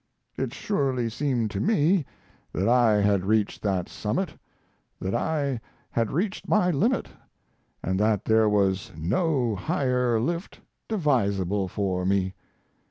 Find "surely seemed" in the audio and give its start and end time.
0.51-1.51